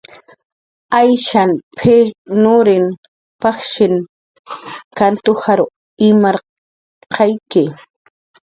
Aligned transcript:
"Ayshan 0.99 1.51
p""iwrirun 1.77 2.87
pajshin 3.41 3.95
kant 4.97 5.23
ujar 5.33 5.59
imarqayki." 6.07 7.63